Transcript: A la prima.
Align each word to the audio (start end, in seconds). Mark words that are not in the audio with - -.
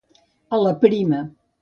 A 0.57 0.61
la 0.63 0.73
prima. 0.87 1.25